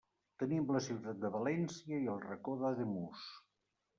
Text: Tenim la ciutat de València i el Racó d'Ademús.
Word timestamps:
Tenim 0.43 0.63
la 0.75 0.79
ciutat 0.85 1.19
de 1.25 1.31
València 1.35 2.01
i 2.05 2.09
el 2.15 2.19
Racó 2.23 2.57
d'Ademús. 2.63 3.29